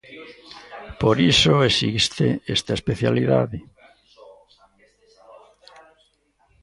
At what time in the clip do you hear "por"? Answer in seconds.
1.01-1.15